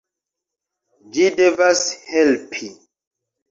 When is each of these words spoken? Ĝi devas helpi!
Ĝi 1.19 1.27
devas 1.37 1.85
helpi! 2.17 2.73